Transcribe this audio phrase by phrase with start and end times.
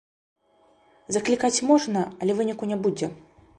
[1.17, 3.15] Заклікаць можна, але выніку не будзе.